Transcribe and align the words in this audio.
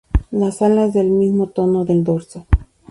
Las 0.31 0.63
alas 0.63 0.93
del 0.95 1.11
mismo 1.11 1.45
tono 1.49 1.85
del 1.85 2.03
dorso. 2.03 2.47